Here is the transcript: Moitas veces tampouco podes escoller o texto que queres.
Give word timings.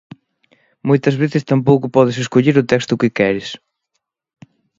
Moitas 0.87 1.15
veces 1.21 1.47
tampouco 1.51 1.85
podes 1.95 2.17
escoller 2.23 2.55
o 2.61 2.67
texto 2.71 2.99
que 3.01 3.13
queres. 3.17 3.49